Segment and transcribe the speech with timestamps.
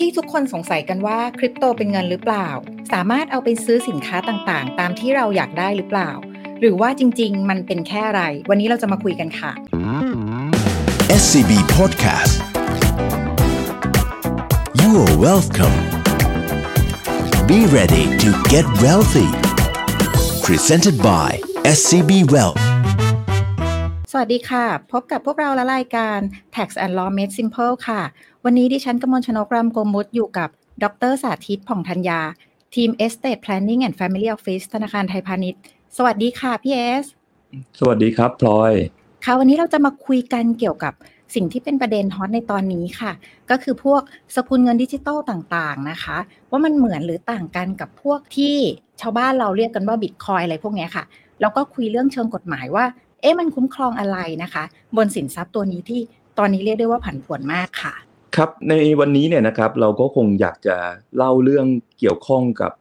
[0.00, 2.48] ที่ทุกคนสงสัยกันว่าคริปโตเป็นเงินหรือเปล่า
[2.92, 6.10] สามารถเอาไปซื้อสินค้าต่างๆ ตามที่เราอยากได้หรือเปล่า
[6.60, 9.52] หรือว่าจริง ๆ มันเป็นแค่อะไร วันนี้เราจะมาคุยกันค่ะ
[11.20, 12.34] SCB Podcast
[14.80, 15.76] You are welcome
[17.50, 19.30] Be ready to get wealthy
[20.46, 21.28] Presented by
[21.76, 22.62] SCB Wealth
[24.14, 26.18] สวัสดีค่ะ พบกับพวกเราและรายการ
[26.56, 28.02] Tax and Law Made Simple ค่ะ
[28.46, 30.48] วันนี้ดิฉันกมลชนกรามโกมุตอยู่กับ
[30.82, 32.20] ดรสาธิตผ่องธัญญา
[32.74, 35.60] ทีม Estate Planning and Family Office ธนาคารไทยพาณิชย์
[35.96, 37.04] สวัสดีค่ะพี่เอส
[37.78, 38.72] สวัสดีครับพลอย
[39.24, 40.92] ค่ะวันนี้เราจะมาคุยกันเกี่ยวกับ
[41.34, 43.12] สิ่งที่เป็นประเด็น hot ในตอนนี้ค่ะ
[43.50, 44.02] ก็คือพวก
[44.36, 46.16] สกุลเงินดิจิตอลต่างๆนะคะ
[46.50, 48.56] ว่ามันเหมือนหรือต่างกันกับพวกที่
[49.00, 51.04] ชาวบ้านเราเรียกกันว่าบิตคอยน์อะไรพวกเนี้ยค่ะ
[51.40, 52.84] แล้วก็คุยเรื่องเชิงกฎหมายว่า
[53.20, 54.64] เอ๊ะมันคุ้มครองอะไรนะคะ
[54.96, 56.00] บนสินทรัพย์ตัวนี้ที่
[56.38, 57.94] ตอนนี้เรียกได้ว่าผันผวนมากค่ะ
[58.36, 60.76] ครับในวันนี้เนี่ยนะครับเราก็คงอยากจะ
[61.16, 61.66] เล่าเรื่อง
[61.98, 62.72] เกี่ยวข้องกับ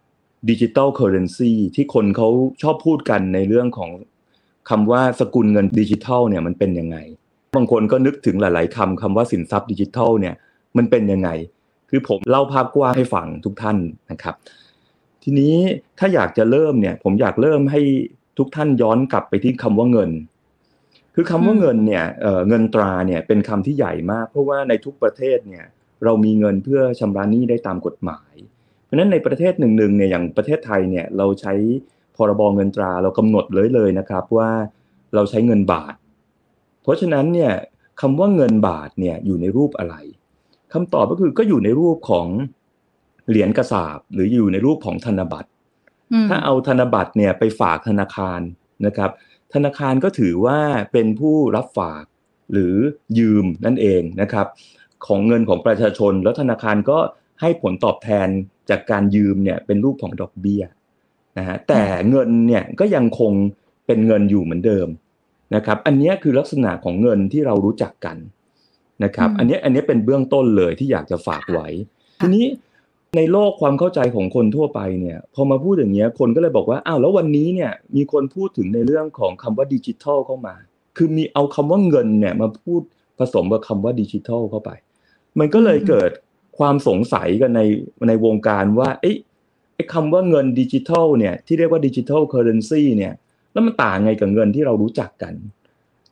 [0.49, 2.29] ดิจิ t a ลเคอร์เรนซีที่คนเขา
[2.61, 3.91] ชอบพูดกันในเรื่องของ
[4.69, 6.97] คำว่าสกุลเงินดิจิทัลเนี่ยมันเป็นยังไง
[7.55, 10.35] บางคนก็นึกถึงหลาย ๆคำคำว่าสินทรัพย์ดิจิทัลเนี่ย
[10.77, 11.29] มันเป็นยังไง
[11.89, 13.77] คือผมเล่าภาพกว้างให้ฟังทุกท่าน
[14.11, 14.35] นะครับ
[15.23, 15.55] ทีนี้
[15.99, 17.81] ถ้าอยากจะเริ่มเนี่ยผมอยากเริ่มให้
[18.37, 20.11] ทุกท่านย้อนกลับไปที่คำว่าเงิน
[21.15, 25.65] คือคำว่าเงินเนี่ยเอ่อเงินตราเนี่ยเป็นคำที่ใหญ่มาก เพราะว่าในทุกประเทศเนี่ย
[26.03, 28.33] เรามีเงินเพื่อชำระหนี้ได้ตามกฎหมาย
[28.85, 31.53] เพราะฉะนั้นในประเทศหนึ่งๆเนี่ยอย่างประเทศไทยเนี่ยเราใช้
[32.15, 34.51] พรบเงินตราเรากำหนดเลยเลยนะครับว่า
[35.15, 35.95] เราใช้เงินบาท
[36.83, 37.51] เพราะฉะนั้นเนี่ย
[38.01, 39.95] คำว่าเงินบาทเนี่ยอยู่ในรูปอะไร
[40.73, 42.27] คำตอบก็คือก็อยู่ในรูปของ
[43.29, 45.49] เหรียญกระสาบหรืออยู่ในรูปของธนบัตร
[46.13, 48.41] อืมถ้าเอาธนบัตรเนี่ยไปฝากธนาคาร
[48.85, 49.11] นะครับ
[49.53, 50.59] ธนาคารก็ถือว่า
[50.91, 52.03] เป็นผู้รับฝาก
[52.51, 52.75] หรือ
[53.19, 54.47] ยืมนั่นเองนะครับ
[55.05, 56.99] ของเงินของประชาชน แล้วธนาคารก็
[57.41, 58.27] ให้ผลตอบแทน
[58.69, 60.63] จากการยืมเนี่ยเป็นรูปของดอกเบี้ย
[61.37, 63.31] นะฮะแต่เงินเนี่ยก็ยังคง
[63.85, 64.87] เป็นเงินอยู่เหมือนเดิม
[65.55, 68.17] นะครับ อันนี้คือลักษณะของเงินที่เรารู้จักกัน
[69.03, 71.67] นะครับ อันนี้อันนี้เป็นเบื้องต้นเลยที่อยากจะฝากไว้
[72.19, 72.45] ทีนี้
[73.17, 80.55] ในโลกความเข้าใจของคนทั่วไปเนี่ยพอมาพูดอย่างเงี้ยคนก็เลยบอกว่าอ้าวแล้ววันนี้เนี่ยมีคนพูดถึงในเรื่องของคำว่าดิจิทัลเข้ามา
[80.97, 82.81] คือมีเอาคำว่าเงินเนี่ยมาพูด
[83.19, 84.71] ผสมกับคำว่าดิจิทัลเข้าไป
[85.39, 86.11] มันก็เลยอืมเกิด
[86.57, 87.61] ความสงสัยกันใน
[88.07, 89.17] ในวงการว่าเอ้ย
[89.75, 93.13] ไอ้คำว่าเงินดิจิทัลเนี่ยที่เรียกว่า digital currency เนี่ย
[93.53, 95.33] แล้วมันต่างไงกับเงินที่เรารู้จักกัน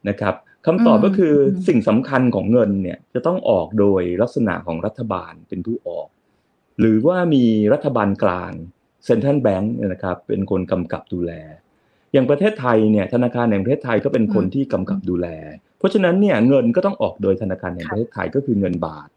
[0.10, 6.08] นะครับคำตอบก็คืออมสิ่งสำคัญของเงินเนี่ยจะต้องออกโดยลักษณะของรัฐบาลเป็นผู้ออก
[6.80, 8.52] หรือว่ามีรัฐบาลกลาง
[9.06, 11.32] เซ็นทรัลแบงก์นะครับเป็นคนกำกับดูแล
[12.14, 15.28] อย่างประเทศไทยเนี่ยธนาคารแห่งประเทศไทยก็เป็นคนที่กำกับดูแล
[15.78, 19.08] เพราะฉะนั้นเนี่ยเงินก็ต้องออกโดยธนาคารแห่งประเทศไทยก็คือเงินบาท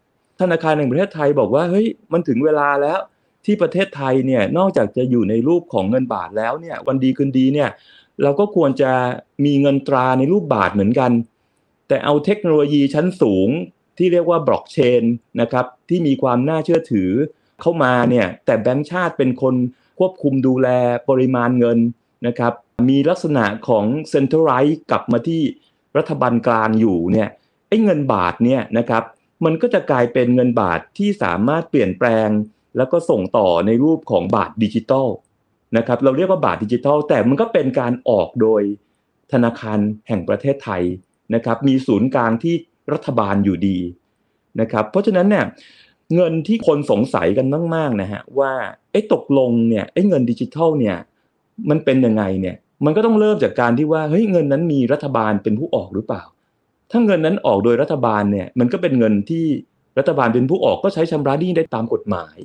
[0.41, 2.99] ธนาคารแห่งประเทศไทยบอกว่าเฮ้ยมันถึงเวลาแล้ว
[3.45, 7.69] ที่ประเทศไทยเนี่ยนอกจากจะอยู่ในรูปของเงินบาทแล้วเนี่ยวันดีคืนดีเนี่ย
[8.23, 8.91] เราก็ควรจะ
[9.45, 11.11] มีเงินตราในรูปบาทเหมือนกัน
[11.87, 13.49] แต่เอาเทคโนโลยีชั้นสูง
[13.97, 15.03] ที่เรียกว่าบล็อกเชน
[15.41, 17.11] นะครับที่มีความน่าเชื่อถือ
[17.61, 19.55] เข้ามาเนี่ยแต่แบงก์ชาติเป็นคน
[19.99, 20.67] ควบคุมดูแล
[21.09, 21.79] ปริมาณเงิน
[22.27, 22.53] นะครับ
[22.89, 25.41] มีลักษณะของเซ็นทรัลไลซ์กลับมาที่
[25.97, 27.29] รัฐบาลกลางอยู่เนี่ย
[27.67, 29.03] ไอ้เงินบาทเนี่ยนะครับ
[29.45, 32.29] มันก็จะกลายเป็นเงินบาทที่สามารถเปลี่ยนแปลง
[32.77, 35.07] แล้วก็ส่งต่อในรูปของบาทดิจิตอล
[35.77, 38.61] นะครับเราเรียกว่าบาทดิจิตอลแต่มันก็เป็นการออกโดย
[39.31, 40.83] ธนาคารแห่งประเทศไทย
[41.33, 42.55] นะครับมีศูนย์กลางที่
[42.93, 43.77] รัฐบาลอยู่ดี
[44.61, 45.45] นะครับเพราะฉะนั้นเนี่ย
[46.15, 48.51] เงินที่คนสงสัยกันมากๆนะฮะว่า
[48.91, 50.97] ไอ้ตกลงเนี่ยไอ้เงินดิจิทัลเนี่ย
[51.69, 56.23] มันเป็นยังไงเนี่ยมันก็ต้องเริ่มจากการที่ว่าเฮ้ยเงินนั้นมีรัฐบาลเป็นผู้ออกหรือเปล่า
[56.91, 59.45] ถ้าเงินนั้นออกโดยรัฐบาลเนี่ยมันก็เป็นเงินที่
[59.97, 62.37] รัฐบาลเป็นผู้ออกก็ใช้ชำระหนี้ได้ตามกฎหมาย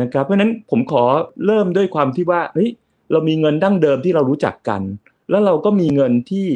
[0.00, 1.04] นะครับเพราะฉะนั้นผมขอ
[1.46, 2.70] เริ่มด้วยความที่ว่าเฮ้ย
[3.12, 4.82] เรามีเงินดั้งเดิมที่เรารู้จักกัน
[5.30, 6.46] แล้วเราก็มีเงินที่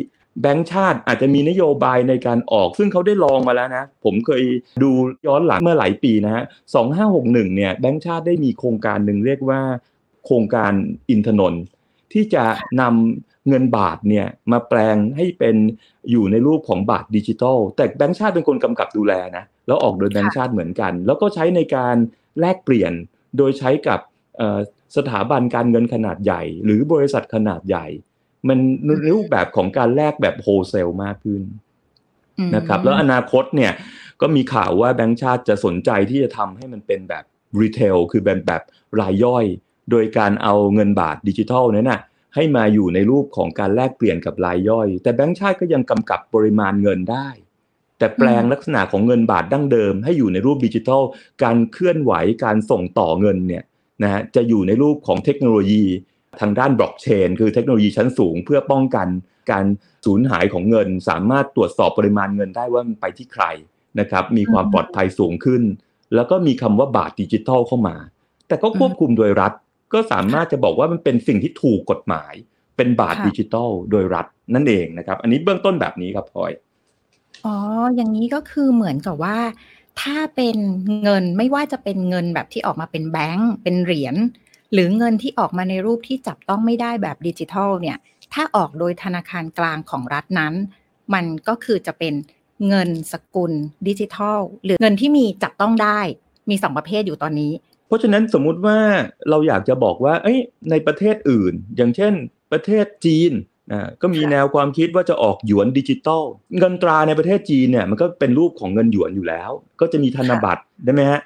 [0.43, 4.43] แบงก์ชาติอาจจะมีนโยบายในการออก ซึ่งเขาได้ลองมาแล้วนะ ผมเคย
[4.83, 4.91] ดู
[5.27, 9.61] ย้อนหลังเมื่อหลายปีนะฮะสองห้าหกหนึ่งเนี่ยแบงก์ชาติได้มีโครงการหนึ่งเรียกว่า
[10.25, 10.73] โครงการ
[11.11, 11.63] อินทนนท์
[12.13, 12.45] ที่จะ
[12.81, 15.57] นำเงินบาทเนี่ยมาแปลงให้เป็น
[16.11, 21.97] อยู่ในรูปของบาทดิจิทัล แต่แบงก์ชาติเป็นคนกำกับดูแลนะแล้วออกโดยแบงก์ชาติเหมือนกัน แล้วก็ใช้ในการ
[22.41, 22.93] แลกเปลี่ยน
[23.39, 24.01] โดยใช้กับ
[24.37, 24.59] เอ่อ
[24.97, 27.87] สถาบันการเงินขนาดใหญ่ หรือบริษัทขนาดใหญ่
[28.49, 28.59] มัน
[29.13, 31.43] รูปแบบของการแลกแบบโฮเซลมากขึ้น
[32.39, 33.73] อืมนะครับ แล้วอนาคตเนี่ย
[34.21, 37.25] ก็มีข่าวว่าแบงก์ชาติจะสนใจที่จะทำให้มันเป็นแบบ
[37.61, 38.63] รีเทลคือแบบแบบ
[39.01, 39.45] รายย่อย
[39.91, 42.01] โดยการเอาเงินบาทดิจิทัลนั้นนะ
[42.35, 47.29] ให้มาอยู่ในรูปของการแลกเปลี่ยนกับรายย่อย แต่แบงก์ชาติก็ยังกำกับปริมาณเงินได้
[47.99, 51.03] แต่แปลงลักษณะของเงินบาทดั้งเดิม ให้อยู่ในรูปดิจิทัล
[51.43, 52.13] การเคลื่อนไหว
[52.45, 53.65] การส่งต่อเงินเนี่ย
[54.03, 55.85] นะฮะจะอยู่ในรูปของเทคโนโลยี
[56.41, 59.09] ทางด้านบล็อกเชนคือเทคโนโลยีชั้นสูงเพื่อป้องกัน
[59.51, 59.65] การ
[60.05, 63.45] สูญหายของเงิน สามารถตรวจสอบปริมาณเงินได้ว่ามันไปที่ใคร
[64.01, 65.63] นะครับมีความปลอดภัยสูงขึ้น
[66.15, 67.97] แล้วก็มีคำว่าบาทดิจิทัลเข้ามา
[68.49, 69.53] แต่ก็ควบคุมโดยรัฐ
[69.93, 72.35] ก็สามารถจะบอกว่ามันเป็นสิ่งที่ถูกกฎหมาย
[72.77, 76.53] เป็นบาทดิจิทัลโดยรัฐนั่นเองนะครับ อันนี้เบื้องต้นแบบนี้ครับพลอย
[77.45, 77.57] อ๋อ
[77.97, 79.39] อย่างนี้ก็คือเหมือนกับว่า
[80.03, 80.57] ถ้าเป็น
[81.03, 84.17] เงินไม่ว่าจะเป็นเงินแบบที่ออกมาเป็นแบงก์เป็นเหรียญ
[84.73, 87.97] หรือเงินที่ออกมาในรูปที่จับต้องไม่ได้แบบดิจิทัลเนี่ย
[88.35, 90.55] ถ้าออกโดยธนาคารกลางของรัฐนั้น
[91.15, 92.15] มันก็คือจะเป็น
[92.69, 93.53] เงินสกุล
[93.89, 96.01] ดิจิทัล หรือเงินที่มีจับต้องได้
[96.51, 97.53] มีสองประเภทอยู่ตอนนี้
[97.89, 98.79] เพราะฉะนั้นสมมุติว่า
[99.31, 100.39] เราอยากจะบอกว่าเอ้ย
[100.71, 102.13] ในประเทศอื่น อย่างเช่น
[102.53, 103.33] ประเทศจีน
[103.73, 106.23] นะก็มีแนวความคิดว่าจะออกหยวนดิจิตอล
[106.59, 109.51] เงินตราในประเทศจีนเนี่ยมันก็เป็นรูปของเงินหยวนอยู่แล้ว
[109.81, 111.21] ก็จะมีธนบัตรได้ไหมฮะ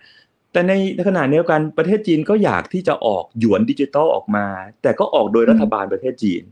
[0.52, 0.72] แต่ใน
[1.06, 4.46] ขณะเดียวกันประเทศจีนก็อยากที่จะออกหยวนดิจิตอลออกมา
[4.82, 6.42] แต่ก็ออกโดยรัฐบาลประเทศจีน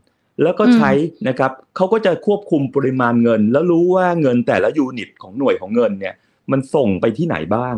[0.43, 0.91] แล้วก็ใช้
[1.27, 6.15] นะครับเขาก็จะควบคุมปริมาณเงิน แล้วรู้ว่าเงินแต่ละ unit ของหน่วยของเงินเนี่ย
[6.51, 7.75] มันส่งไปที่ไหนบ้าง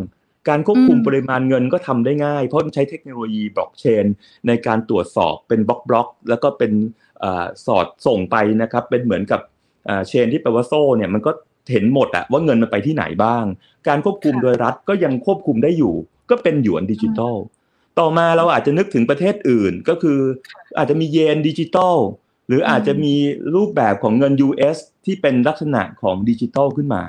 [0.50, 4.06] การควบคุมปริมาณเงินก็ทำได้ง่าย เพราะใช้เทคโนโลยีบล็อกเชน
[4.48, 6.72] ในการตรวจสอบเป็น block block แล้วก็เป็น
[7.66, 9.42] สอดส่งไปนะครับเป็นเหมือนกับ
[10.08, 11.32] chain ที่แปลว่าโซ่เนี่ยมันก็
[11.72, 13.46] เห็นหมดอะว่าเงินมันไปที่ไหนบ้าง
[13.88, 15.96] การควบคุมโดยรัฐก็ยังควบคุมได้อยู่
[16.30, 17.36] ก็เป็นหยวนดิจิตอล
[18.00, 20.20] ต่อมาเราอาจจะนึกถึงประเทศอื่นก็คือ
[20.78, 21.98] อาจจะมีเยนดิจิตอล
[22.48, 23.14] หรืออาจจะมี
[23.56, 27.04] รูปแบบของเงิน US ที่เป็นลักษณะของดิจิตอลขึ้นมา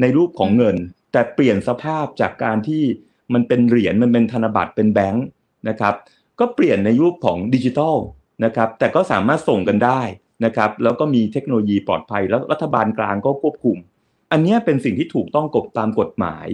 [0.00, 0.76] ในรูปของเงิน
[1.12, 2.82] แต่เปลี่ยนสภาพจากการที่
[3.32, 5.26] มันเป็นเหรียญมันเป็นธนบัตรเป็นแบงค์
[5.68, 5.94] นะครับ
[6.40, 7.96] ก็เปลี่ยนในรูปของดิจิตอล
[8.44, 10.00] นะครับแต่ก็สามารถส่งกันได้
[10.44, 13.78] นะครับแล้วก็มีเทคโนโลยีปลอดภัยแล้วรัฐบาลกลางก็ควบคุม
[14.32, 16.46] อันนี้เป็นสิ่งที่ถูกต้องกบตามกฎหมาย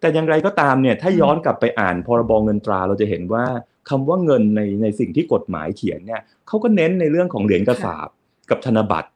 [0.00, 3.44] แต่อย่างไรก็ตามเนี่ยถ้าย้อนกลับไปอ่านพรบเงินตราเราจะเห็นว่า
[3.88, 8.08] คำว่าเงินในในสิ่งที่กฎหมายเขียนเนี่ยเขาก็เน้นในเรื่องของเหรียญกระสาบ
[8.50, 9.08] กับธนบัตร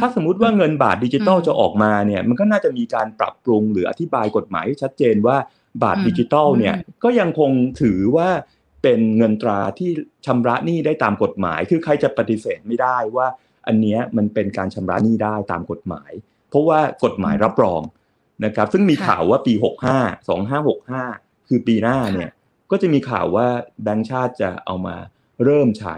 [0.00, 5.36] ถ้าสมมุติว่าเงินบาทดิจิตอลจะออกมาเนี่ยมันก็น่าจะมีการปรับปรุงหรืออธิบายกฎหมายชัดเจนว่า
[5.82, 6.74] บาทดิจิตอลเนี่ย
[7.04, 7.50] ก็ยังคง
[7.82, 8.28] ถือว่า
[8.82, 9.90] เป็นเงินตราที่
[10.26, 13.26] ชำระหนี้ได้ตามกฎหมาย คือใครจะปฏิเสธไม่ได้ว่า
[13.66, 17.82] อันนี้มันเป็นการชำระหนี้ได้ตามกฎหมายเพ ราะว่ากฎหมายรับรอง
[18.44, 19.52] นะครับ ซึ่งมีข่าวว่าปี
[20.62, 22.30] 65 2565 คือปีหน้าเนี่ย
[22.70, 23.46] ก็จะมีข่าวว่า
[23.82, 24.96] แบงก์ชาติจะเอามา
[25.44, 25.96] เริ่มใช้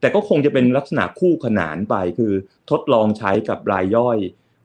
[0.00, 2.32] แต่ก็คงจะเป็นลักษณะคู่ขนานไปคือ
[2.70, 4.18] ทดลองใช้กับรายย่อย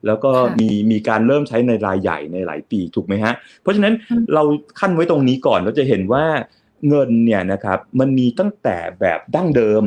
[0.06, 3.94] แล้วก็มีมีการเริ่มใช้ในรายใหญ่ในหลายปีถูกไหมฮะ เพราะฉะนั้น
[4.34, 4.42] เรา
[4.80, 6.24] ขั้นไว้ตรงนี้ก่อนเราจะเห็นว่า
[6.88, 9.82] เงินเนี่ยนะครับมันมีตั้งแต่แบบดั้งเดิม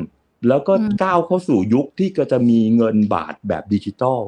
[0.48, 0.74] แล้วก็
[1.04, 4.22] ก้าวเข้าสู่ยุคที่ก็จะมีเงินบาทแบบดิจิตอล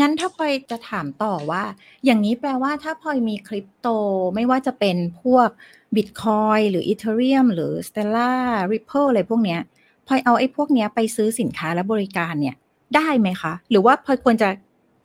[0.00, 1.62] งั้นถ้าพลอยจะถามต่อว่า
[2.04, 3.88] อย่างนี้แปลว่าถ้าพลอยมีคริปโต
[4.34, 5.48] ไม่ว่าจะเป็นพวก
[5.96, 9.60] บิตคอยหรืออีเทเรียมหรือ Stellar Ripple อะไรพวกเนี้ย
[10.06, 12.56] พลอยเอาไอ้พวกเนี้ยไปซื้อสินค้าและบริการเนี่ย
[12.96, 14.48] ได้ไหมคะ หรือว่าพลอยควรจะ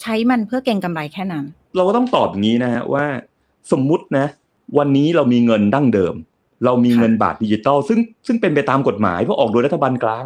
[0.02, 1.46] ใช้มันเพื่อเก็งกำไรแค่นั้น
[1.76, 3.06] เราก็ต้องตอบอย่างนี้นะฮะว่า
[3.72, 4.26] สมมุตินะ
[4.78, 6.16] วันนี้เรามีเงินดั้งเดิม
[6.66, 10.26] เรามีเงินบาทดิจิตอลซึ่งซึ่งเป็นไปตามกฎหมายเพราะออกโดยรัฐบาลกลาง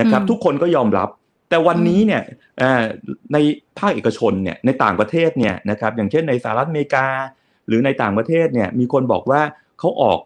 [0.00, 1.08] นะครับ ทุกคนก็ยอมรับ
[1.48, 2.22] แต่วันนี้เนี่ย
[3.32, 3.36] ใน
[3.78, 7.06] ภาคเอกชนเนี่ยในต่างประเทศเนี่ยนะครับอย่างเช่นในสหรัฐอเมริกา
[7.66, 9.40] หรือในต่างประเทศเนี่ยมีคนบอกว่า
[9.78, 10.18] เขาออก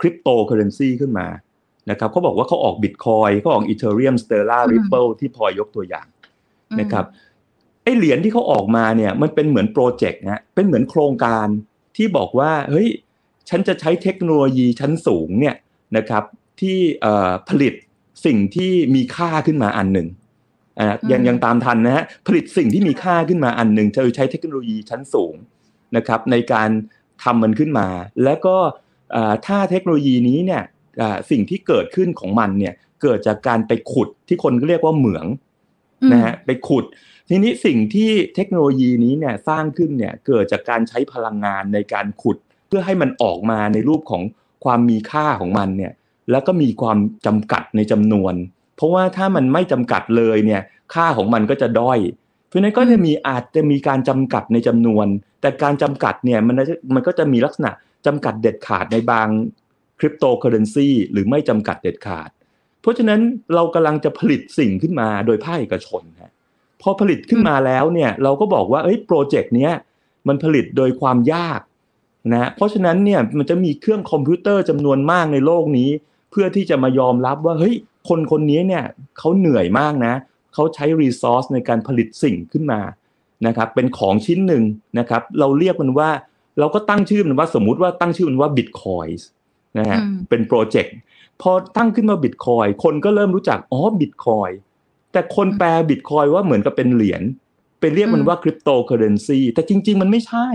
[0.00, 1.26] คริปโตเคอเรนซีขึ้นมา
[1.90, 6.06] นะครับเขาบอกว่าเขาออกบิตคอยน์เขาออก Ethereum Stellar Ripple ที่พอยกตัวอย่าง
[6.80, 7.04] นะครับ
[7.82, 11.46] ไอเหรียญที่เขาออกมาเนี่ยมันเป็นเหมือน project นะเป็นเหมือนโครงการ
[11.96, 12.88] ที่บอกว่าเฮ้ย
[13.48, 15.56] ฉันจะใช้เทคโนโลยีชั้นสูงเนี่ย
[15.96, 16.24] นะครับ
[16.60, 16.78] ที่
[17.48, 17.74] ผลิต
[18.26, 20.19] สิ่งที่มีค่าขึ้นมาอันหนึ่งอ่า
[21.12, 25.34] ยังยังตามทันนะฮะผลิตสิ่งที่มีค่าขึ้นมาอันหนึ่งจะใช้เทคโนโลยีชั้นสูง
[25.96, 26.70] นะครับในการ
[27.22, 27.88] ทำมันขึ้นมา
[28.24, 28.56] แล้วก็
[29.46, 30.62] ถ้าเทคโนโลยีนี้เนี่ย
[31.30, 35.26] สิ่งที่เกิดขึ้นของมันเนี่ยเกิดจากการไปขุดที่คนก็เรียกว่าเหมือง
[36.12, 36.84] นะฮะไปขุด
[37.28, 42.36] ทีนี้สิ่งที่เทคโนโลยีนี้เนี่ยสร้างขึ้นเนี่ยเกิดจากการใช้พลังงานในการขุด
[42.68, 44.22] เพื่อให้มันออกมาในรูปของ
[44.64, 45.92] ความมีค่าของมันเนี่ย
[46.30, 48.34] แล้วก็มีความจำกัดในจำนวน
[48.80, 50.62] เพราะว่าถ้ามันไม่จำกัดเลยเนี่ย
[50.94, 51.98] ค่าของมันก็จะด้อย
[52.48, 55.06] เพราะนั้นก็จะมีอาจจะมีการจำกัดในจำนวน
[55.40, 56.56] แต่การจำกัดเนี่ยมัน
[56.94, 57.70] มันก็จะมีลักษณะ
[58.06, 59.28] จำกัดเด็ดขาดในบาง
[59.98, 62.30] คริปโตเคอเรนซีหรือไม่จำกัดเด็ดขาด
[62.80, 63.20] เพราะฉะนั้น
[63.54, 66.32] เรากำลังจะผลิตสิ่งขึ้นมาโดยภาคเอกชนฮะ
[66.82, 69.72] พอผลิตขึ้นมาแล้วเนี่ยเราก็บอกว่าเอ้ยโปรเจกต์เนี้ย
[70.28, 71.60] มันผลิตโดยความยาก
[72.32, 75.90] นะเพราะฉะนั้นเนี่ยมันจะมีเครื่องคอมพิวเตอร์จำนวนมากในโลกนี้
[76.30, 77.76] เพื่อที่จะมายอมรับว่าเฮ้ย
[78.08, 78.84] คนคนนี้เนี่ย
[79.18, 80.14] เขาเหนื่อยมากนะ
[80.54, 82.80] เขาใช้ resource ในการผลิตสิ่งขึ้นมา
[83.46, 84.64] นะครับเป็นของชิ้นหนึ่ง
[84.98, 86.10] นะครับเราเรียกมันว่า
[86.58, 89.26] เราก็ตั้งชื่อมันว่าสมมุติว่าตั้งชื่อมันว่าบิตคอยน์
[89.78, 90.94] นะฮะอืมเป็น project
[91.42, 94.50] พอตั้งขึ้นมาบิตคอยน์คนก็เริ่มรู้จักอ๋อบิตคอยน์
[95.12, 97.22] แต่คนแปลบิตคอยน์ว่าเหมือนกับเป็นเหรียญ
[97.80, 100.48] ไปเรียกมันว่าคริปโตเคอเรนซีแต่จริง ๆ มันไม่ใช่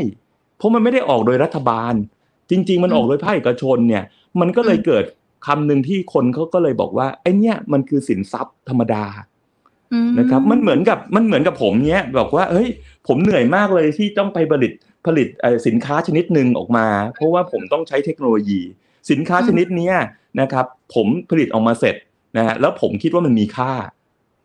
[0.58, 1.94] เพราะมันไม่ได้ออกโดยรัฐบาล
[2.52, 4.04] จริง ๆ มันออกโดยภาคเอกชนเนี่ย
[4.40, 5.04] มันก็เลยเกิด
[5.46, 9.04] คำหนึ่งที่คนเขาก็เลยบอกว่าไอ้เนี่ยมันคือสินทรัพย์ธรรมดา
[9.94, 12.68] อืนะครับ มันเหมือนกับมันเหมือนกับผมเนี้ยบอกว่าเฮ้ย
[13.08, 14.72] ผมเหนื่อยมากเลยที่ต้องไปผลิต
[15.06, 18.62] ผลิตเอ่อสินค้าชนิดหนึ่งออกมา เพราะว่าผมต้องใช้เทคโนโลยี
[19.12, 19.96] สินค้าชนิดเนี้ย
[20.42, 21.96] นะครับ ผมผลิตออกมาเสร็จ
[22.38, 23.74] นะฮะแล้วผมคิดว่ามันมีค่า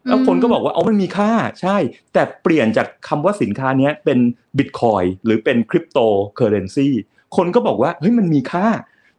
[0.09, 1.31] แล้วคนก็บอกว่าเอามันมีค่า
[1.61, 1.77] ใช่
[2.13, 4.19] แต่เปลี่ยนจากคำว่าสินค้าเนี้ยเป็น
[4.59, 5.99] บิตคอยหรือเป็นคริปโต
[6.37, 6.89] เคอเรนซี
[7.37, 8.67] คนก็บอกว่าเฮ้ยมันมีค่า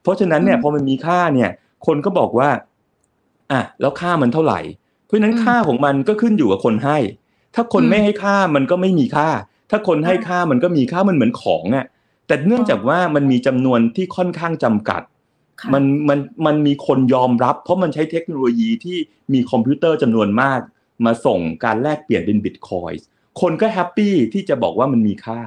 [0.01, 1.49] เพราะฉะนั้นเนี่ยพอมันมีค่าเนี่ย
[1.85, 2.49] คนก็บอกว่า
[3.51, 4.59] อะแล้วค่ามันเท่าไหร่
[5.05, 6.97] เพราะฉะนั้นค่าของมันก็ขึ้นอยู่กับคนให้
[7.55, 9.29] ถ้าคนไม่ให้ค่ามันก็ไม่มีค่า
[9.69, 11.85] ถ้าคนให้ค่ามันก็มีค่ามันเหมือนของอะ
[12.27, 15.01] แต่เนื่องจากว่ามันมีจำนวนที่ค่อนข้างจำกัด
[15.61, 18.97] ค่ะมันมันมันมีคนยอมรับ เพราะมันใช้เทคโนโลยีที่
[19.33, 20.59] มีคอมพิวเตอร์จำนวนมาก
[21.05, 23.01] มาส่งการแลกเปลี่ยนเป็นบิตคอยน์
[23.41, 25.41] คนก็ happy ที่จะบอกว่ามันมีค่า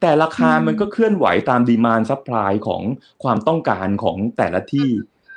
[0.00, 2.82] แต่ราคาอืมมันก็เคลื่อนไหวตาม demand supply ของ
[3.22, 4.88] ความต้องการของแต่ละที่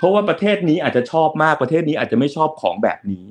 [0.01, 3.25] เพราะว่าประเทศนี้อาจจะชอบมากประเทศนี้อาจจะไม่ชอบของแบบนี้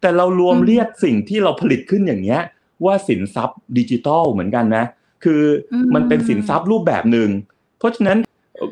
[0.00, 2.40] แต่เรารวมอืมเรียกสิ่งที่เราผลิตขึ้นอย่างเงี้ย
[2.84, 4.84] ว่าสินทรัพย์ดิจิทัลเหมือนกันนะ
[5.24, 7.30] คืออมมันเป็นสินทรัพย์รูปแบบหนึ่ง
[7.78, 8.18] เพราะฉะนั้น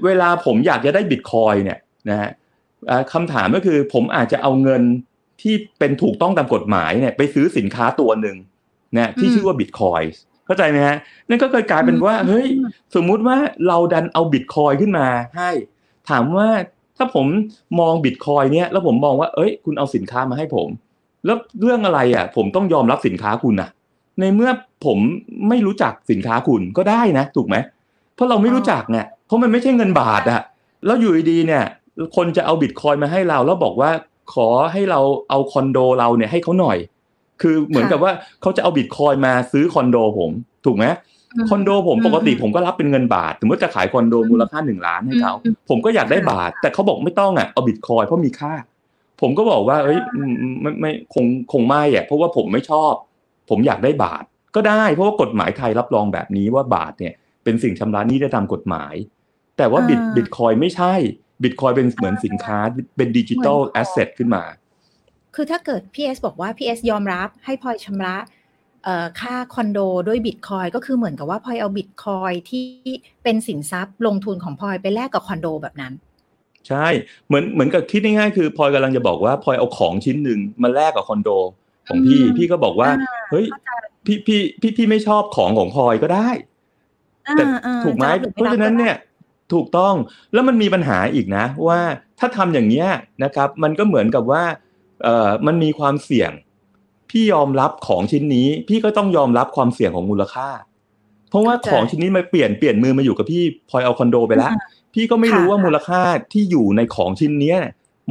[0.04, 1.78] เวลาผมอยากจะได้บิตคอยเนี่ย
[2.11, 2.30] นะฮะ
[2.90, 4.83] อ่าคำถามก็คือผมอาจจะเอาเงิน
[5.42, 8.37] ที่เป็นถูกต้องตามกฎหมายเนี่ยไปซื้อสินค้าตัวหนึ่ง
[8.97, 10.02] นะที่อืมชื่อว่าบิตคอย
[10.47, 10.97] เข้าใจไหมฮะ
[11.28, 12.49] นั่นก็เคยกลายเป็นว่าเฮ้ย
[12.95, 13.37] สมมุติว่า
[13.69, 15.50] เราดันเอาบิตคอยขึ้นมาให้
[16.11, 16.49] ถามว่า
[17.00, 17.26] ถ้าผม
[17.80, 20.69] มองบิตคอยเนี่ยแล้วผมมองว่าเอ้ย คุณเอาสินค้ามาให้ผม
[21.26, 23.69] แล้วเรื่องอะไรอะ ผมต้องยอมรับสินค้าคุณนะ
[24.21, 24.50] ในเมื่อ
[24.87, 24.99] ผม
[25.49, 27.57] ไม่รู้จักสินค้าคุณก็ได้นะ ถูกไหม
[28.14, 30.40] เพราะเราไม่รู้จักเนี่ยเพราะมันไม่ใช่เงินบาทอะ
[30.87, 31.64] แล้วอยู่ดีเนี่ย
[32.16, 33.90] คนจะเอาบิตคอยมาให้เราแล้วบอกว่า
[34.35, 36.78] ขอให้เราเอาคอนโดเราเนี่ยให้เขาหน่อย
[37.40, 40.30] คือเหมือนกับว่าเขาจะเอาบิตคอยมาซื้อคอนโดผม
[40.64, 40.85] ถูกไหม
[41.50, 48.52] คอนโดผมอืมปกติผมก็รับเป็นเงินบาท สมมติจะขายคอนโดมูลค่าหนึ่งล้านให้เขาอืมผมก็อยากได้บาท แต่เขาบอกไม่ต้องอะเอาบิตคอยเพราะมีค่า
[49.20, 50.32] ผมก็บอกว่าเอ้ยอืม
[50.62, 52.92] ไม่ไม่คงคงไม่อะเพราะว่าผมไม่ชอบ
[53.50, 58.94] ผมอยากได้บาทก็ได้ เพราะว่ากฎหมายไทยรับรองแบบนี้ว่าบาทเนี่ย เป็นสิ่งชำระหนี้ได้ตามกฎหมาย
[59.58, 60.94] แต่ว่าบิตอ่าบิตคอยน์ไม่ใช่
[61.42, 62.58] บิตคอยน์เป็นเหมือนสินค้า
[62.96, 64.42] เป็นดิจิตอลเหมือนของ asset ขึ้นมา
[65.34, 68.39] คือถ้าเกิดพี่เอสบอกว่าพี่เอสยอมรับให้พลอยชำระเอ่อ
[69.20, 72.66] ค่าคอนโดด้วยบิตคอยน์ก็คือเหมือนกับว่าพลอยเอาบิตคอยน์ที่
[73.22, 75.92] เป็นสินทรัพย์ลงทุนของพลอยไปแลกกับคอนโดแบบนั้น
[76.68, 76.87] ใช่
[77.26, 81.30] เหมือนเหมือนกับคิดง่ายๆคือพลอยกำลังจะบอกว่าพลอยเอาของชิ้นหนึ่งมาแลกกับคอนโด
[81.88, 83.70] ของพี่อืมพี่ก็บอกว่าอ่าเฮ้ยเข้าใจ
[84.06, 86.28] พี่พี่พี่พี่ไม่ชอบของของพลอยก็ได้
[87.37, 88.94] แต่อ่าอ่าถูกไหมจะบเพราะฉะนั้นเนี่ย
[89.52, 89.94] ถูกต้อง
[90.32, 91.80] แล้วมันมีปัญหาอีกนะ ว่า
[92.18, 92.87] ถ้าทำอย่างเนี้ย
[93.25, 94.44] นะครับ มันก็เหมือนกับว่า
[95.02, 96.30] เอ่อมันมีความเสี่ยง
[97.11, 100.49] พี่ยอมรับของชิ้นนี้ พี่ก็ต้องยอมรับความเสี่ยงของมูลค่า
[101.31, 104.52] เพราะว่าของชิ้นนี้มาเปลี่ยนเปลี่ยนมือมาอยู่กับพี่พลอยเอาคอนโดไปแล้ว
[104.95, 106.00] พี่ก็ไม่รู้ว่ามูลค่า
[106.33, 107.59] ที่อยู่ในของชิ้นเนี้ย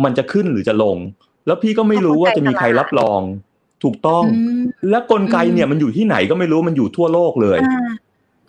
[0.04, 0.98] มันจะขึ้นหรือจะลง
[1.46, 3.22] แล้วพี่ก็ไม่รู้ว่าจะมีใครรับรอง
[3.84, 7.90] ถูกต้องอืมและกลไกเนี่ยอืมมันอยู่ที่ไหนก็ไม่รู้มันอยู่ทั่วโลกเลยอ่า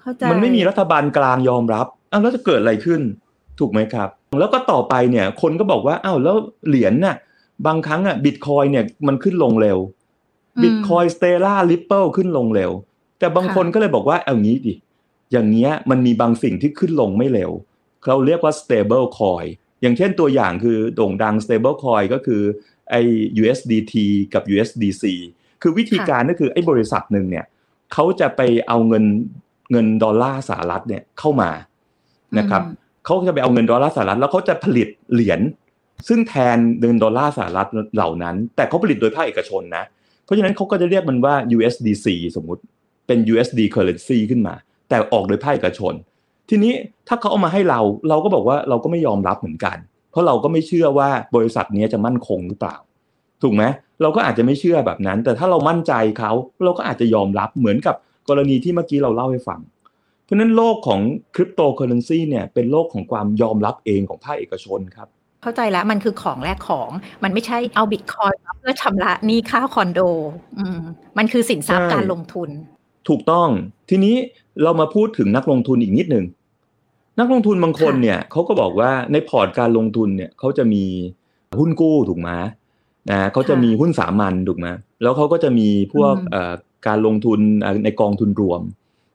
[0.00, 3.00] เข้าใจมันไม่มีรัฐบาลกลางยอมรับอ้าวแล้วจะเกิดอะไรขึ้น
[3.58, 4.08] ถูกไหมครับ
[4.40, 6.36] แล้วก็ต่อไปเนี่ย คนก็บอกว่าอ้าวแล้ว
[6.68, 7.16] เหรียญน่ะ
[7.66, 9.99] บางครั้งอะบิตคอยน์เนี่ยมันขึ้นลงเร็วอืม
[10.62, 12.70] บิตคอยน์ Stellar Ripple ขึ้นลงเร็ว
[13.18, 14.74] แต่บางค่ะคนก็เลยบอกว่าเอางี้ดิ
[15.32, 17.50] อย่างเงี้ยมันมีบางสิ่งที่ขึ้นลงไม่เร็ว
[18.06, 19.48] เราเรียกว่า stable coin
[19.82, 22.42] อย่างเช่นตัวอย่างคือโด่งดัง stable coin ก็คือ
[22.90, 23.00] ไอ้
[23.42, 23.94] USDT
[24.34, 25.04] กับ USDC
[25.62, 27.46] คือวิธีการก็คือไอ้บริษัทหนึ่งเนี่ย
[27.92, 29.04] เขาจะไปเอาเงิน
[29.72, 31.50] เงินดอลลาร์สหรัฐเนี่ยเข้ามา
[32.38, 35.40] นะครับอืมเขาจะไปเอาเงินดอลลาร์สหรัฐแล้วเขาจะผลิตเหรียญ
[36.08, 39.99] ซึ่งแทนเงินดอลลาร์สหรัฐเหล่านั้น แต่เขาผลิตโดยภาคเอกชนนะเพ
[40.30, 42.06] ราะฉะนั้นเขาก็จะเรียกมันว่า USDC
[42.36, 42.62] สมมุติ
[43.06, 44.54] เป็น USD currency ขึ้นมา
[44.88, 45.94] แต่ออกโดยภาคเอกชน
[46.48, 46.72] ทีนี้
[47.08, 49.76] ถ้าเขาเอามาให้เราเราก็บอกว่าเราก็ไม่ยอมรับเหมือนกัน
[50.10, 52.76] เพราะเราก็ไม่เชื่อว่าบริษัทนี้จะมั่นคงหรือเปล่า
[53.42, 53.62] ถูกไหม
[54.02, 56.32] เราก็อาจจะไม่เชื่อแบบนั้น แต่ถ้าเรามั่นใจเขา
[56.64, 57.96] เราก็อาจจะยอมรับเหมือนกับ
[58.28, 59.60] กรณีที่เมื่อกี้เราเล่าให้ฟัง
[60.24, 61.00] เพราะฉะนั้นโลกของ
[61.34, 65.08] คริปโตเคอเรนซีเนี่ยเป็นโลกของความยอมรับเองของภาคเอกชนครับ
[65.42, 66.90] เข้าใจแล้วมันคือของแลกของ
[67.24, 70.00] มันไม่ใช่เอาบิตคอยมาเพื่อชำระหนี้ค่าคอนโด
[70.58, 70.80] อืม
[71.18, 72.50] มันคือสินทรัพย์ใช่การลงทุน
[73.08, 73.48] ถูกต้อง
[73.90, 74.14] ทีนี้
[74.62, 76.24] เรามาพูดถึงนักลงทุนอีกนิดหนึ่ง
[77.18, 80.84] นักลงทุนบางคนค่ะเนี่ยเขาก็บอกว่าในพอร์ตการลงทุนเนี่ยเขาจะมี
[81.58, 82.30] หุ้นกู้ถูกไหม
[83.10, 84.66] นะเขาจะมีหุ้นสามัญถูกไหม
[85.02, 86.52] แล้วเขาก็จะมีพวกอืมเอ่อ
[86.86, 87.38] การลงทุน
[87.84, 88.62] ในกองทุนรวม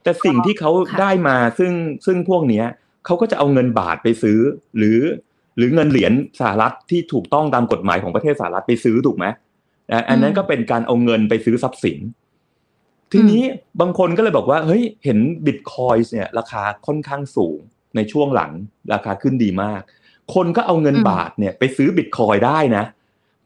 [0.04, 1.72] แต่สิ่งที่เขาได้มาซึ่ง
[2.06, 2.66] ซึ่งพวกเนี้ย
[3.06, 4.40] เขาก็จะเอาเงินบาทไปซื้อ
[4.78, 5.00] หรือ
[5.58, 9.26] หรือเงินเหรียญสหรัฐที่ถูกต้องตามกฎหมายของประเทศสหรัฐไปซื้อถูกไหม
[10.10, 11.98] อันนั้นก็เป็นการเอาเงินไปซื้อทรัพย์สิน
[13.12, 13.44] ทีนี้
[13.82, 17.60] บางคนก็เลยบอกว่าเฮ้ยเห็นบิตคอยส์เนี่ย ราคาค่อนข้างสูง
[17.96, 18.52] ในช่วงหลัง
[18.94, 19.82] ราคาขึ้นดีมาก
[20.36, 22.84] คนก็เอาเงินบาทเนี่ยไปซื้อบิตคอยได้นะ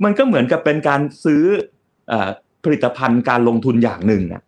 [0.04, 1.44] มันก็เหมือนกับเป็นการซื้อ
[2.64, 4.42] ผลิตภัณฑ์การลงทุนอย่างหนึ่งอะ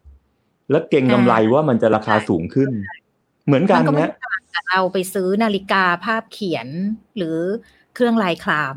[0.71, 2.69] แล้วเก่งกำไรว่ามันจะราคาสูงขึ้น
[3.45, 4.11] เหมือนกันนะ
[4.67, 6.67] เราไปซื้อนาฬิกาภาพเขียน
[7.17, 7.39] หรือ
[7.95, 8.75] เครื่องลายคลาม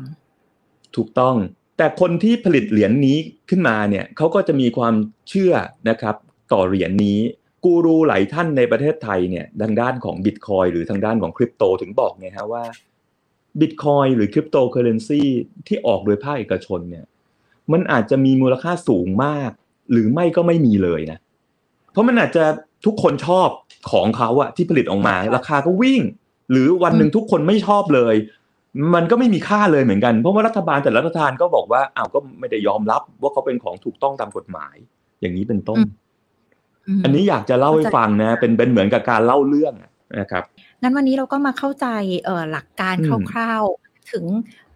[0.95, 1.35] ถูกต้อง
[1.77, 3.17] แต่คนที่ผลิตเหรียญนนี้
[3.49, 4.95] ขึ้นมาเนี่ยเขาก็จะมีความ
[5.29, 5.53] เชื่อ
[5.89, 6.15] นะครับ
[6.53, 7.19] ต่อเหรียญนนี้
[7.63, 12.63] กูรูหลายท่านในประเทศไทยเนี่ยทางด้านของบิตคอยหรือทางด้านของคริปโตถึงบอกไงฮะว่า
[13.59, 15.21] บิตคอยหรือคริปโตเคอเรนซี
[15.67, 17.05] ที่ออกโดยภาคเอกชนเนี่ย
[17.71, 19.51] มันอาจจะมีมูลค่าสูงมาก
[19.91, 21.19] หรือไม่ก็ไม่มีเลยนะ
[21.95, 22.45] เพราะมันอาจจะ
[22.85, 23.49] ทุกคนชอบ
[23.91, 26.01] ของเขาอะที่ผลิตออกมา ราคาก็วิ่ง
[26.51, 28.15] หรือวันหนึ่งทุกคนไม่ชอบเลย
[28.95, 34.75] มันก็ไม่มีค่าเลยเหมือนกัน เพราะว่ารัฐบาลแต่ละรัฐบาลก็บอกว่าอ้าวก็ไม่ได้ยอมรับว่าเขาเป็นของถูกต้องตามกฎหมาย
[35.21, 35.79] อย่างนี้เป็นต้น
[37.03, 39.73] อันนี้อยากจะเล่าให้ฟังนะ เป็นเป็นเหมือนกับการเล่าเรื่อง
[40.19, 40.43] นะครับ
[40.81, 41.87] งั้นวันนี้เราก็มาเข้าใจ
[42.25, 42.95] เอ่อหลักการ
[43.31, 44.25] คร่าว ๆ ถึง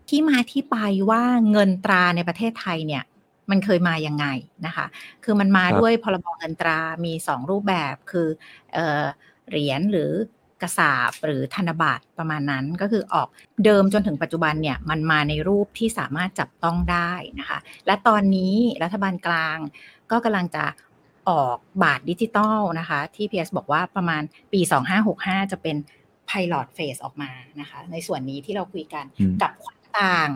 [0.09, 0.77] ที่มาที่ไป
[1.09, 3.03] ว่าเงินตราในประเทศไทยเนี่ย
[3.51, 4.25] มันเคยมายังไง
[4.65, 4.85] นะคะ
[5.23, 8.27] คือมันมาด้วยพรบเงินตรามีสองรูปแบบคือ
[8.73, 8.79] เอ
[9.49, 10.11] เหรียญหรือ
[10.61, 13.27] กระสาบหรือธนบัตรประมาณนั้นก็คือออก
[13.65, 19.57] เดิมจนถึงปัจจุบันเนี่ยมันมาในรูปที่สามารถจับต้องได้นะคะ และตอนนี้รัฐบาลกลาง
[20.11, 20.65] ก็กำลังจะ
[21.29, 24.59] ออกบาทดิจิตอลนะคะ ที่ PS บอกว่าประมาณปี
[25.05, 25.75] 2565 จะเป็น
[26.29, 29.05] Pilot Phase ออกมานะคะ ในส่วนนี้ที่เราคุยกัน
[29.41, 30.29] กับความต่าง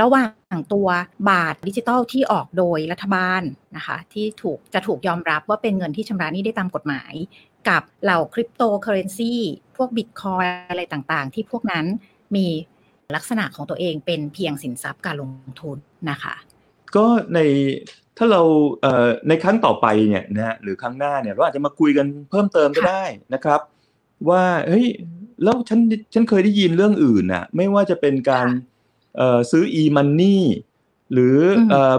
[0.00, 0.24] ระหว่า
[0.56, 0.88] งตัว
[1.30, 3.42] บาทดิจิตอลที่ออกโดยรัฐบาล
[3.76, 7.12] นะคะที่ถูกจะถูกยอมรับว่าเป็นเงินที่ชำระหนี้ได้ตามกฎหมาย
[7.68, 9.34] กับเหล่าคริปโตเคอเรนซี
[9.76, 11.86] พวกบิตคอยน์อะไรต่างๆ ที่พวกนั้น
[12.36, 12.46] มี
[13.14, 15.30] ลักษณะของตัวเองเป็นเพียงสินทรัพย์การลง
[15.62, 15.78] ทุน
[16.10, 16.34] นะคะ
[16.96, 17.38] ก็ใน
[18.16, 18.42] ถ้าเรา
[18.82, 23.04] เในครั้งต่อไปเนี่ยนะฮะหรือครั้งหน้าเนี่ยเราอาจจะมาคุยกันเพิ่มเติมก็ได้
[23.34, 23.60] นะครับ
[24.28, 24.86] ว่าเฮ้ย
[25.42, 25.80] แล้วฉัน
[26.14, 28.46] ฉันเคยได้ยินเรื่องอื่นนะไม่ว่าจะเป็นการ
[29.50, 30.40] ซื้อ e-money
[31.12, 31.36] หรือ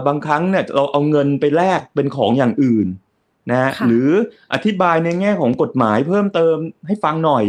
[0.06, 2.86] บางครั้งเนี่ยเราเอาเงินไปแลกเป็นของอย่างอื่น
[3.52, 4.08] นะหรือ
[4.52, 7.44] อธิบายในแง่ของกฎหมายเพิ่มเติมให้ฟังหน่อย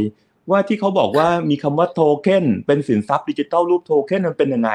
[0.51, 4.71] ว่าที่เขาบอกว่ามีคำว่าโทเค็นเป็นสินทรัพย์ดิจิทัลรูปโทเค็นมันเป็นยังไง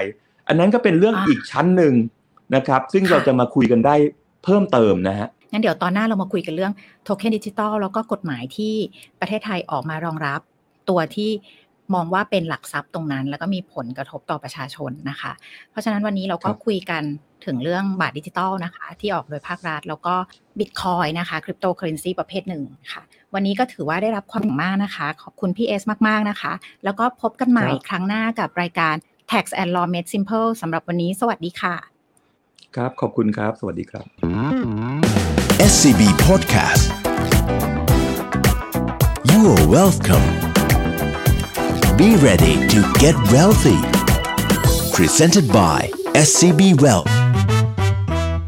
[0.48, 1.94] อันนั้นก็เป็นเรื่องอีกชั้นหนึ่ง
[2.54, 3.94] นะครับ ซึ่งเราจะมาคุยกันได้
[4.44, 6.72] เพิ่มเติมนะฮะงั้นเดี๋ยวตอนหน้าเรามาคุยกันเรื่อง
[7.04, 8.74] โทเค็นดิจิตอลแล้วก็กฎหมายที่
[9.20, 10.40] ประเทศไทยออกมารองรับ
[10.88, 11.30] ตัวที่
[11.94, 15.32] มองว่าเป็นหลักทรัพย์ตรงนั้น แล้วก็มีผลกระทบต่อประชาชนนะคะ
[15.70, 17.02] เพราะฉะนั้นวันนี้เราก็คุยกัน
[17.46, 20.14] ถึงเรื่องบาทดิจิตอลนะคะ ที่ออกโดยภาครัฐ แล้วก็
[20.58, 23.02] บิตคอยน์นะคะคริปโตเคอเรนซีประเภทหนึ่งค่ะ
[23.34, 26.52] วันนี้ก็ถือว่าได้รับความรู้มากนะคะ ขอบคุณพี่เอสมาก ๆ นะคะ
[26.84, 28.94] แล้วก็พบกันใหม่ครั้งหน้ากับรายการ
[29.32, 31.74] Tax and Law Made Simple สำหรับวันนี้สวัสดีค่ะ
[32.76, 34.04] ครับ ขอบคุณครับ สวัสดีครับ
[35.70, 36.84] SCB Podcast
[39.30, 40.26] You are welcome
[41.96, 43.76] Be ready to get wealthy.
[44.92, 47.21] Presented by SCB Wealth.